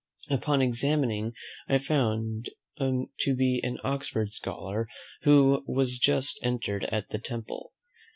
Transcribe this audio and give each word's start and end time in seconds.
Upon 0.31 0.63
examination, 0.63 1.33
I 1.69 1.77
found 1.77 2.49
him 2.77 3.09
to 3.19 3.35
be 3.35 3.59
an 3.63 3.77
Oxford 3.83 4.33
scholar 4.33 4.87
who 5.25 5.63
was 5.67 5.99
just 5.99 6.39
entered 6.41 6.85
at 6.85 7.09
the 7.09 7.19
Temple. 7.19 7.71